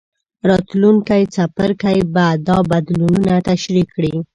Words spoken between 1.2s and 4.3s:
څپرکی به دا بدلونونه تشریح کړي.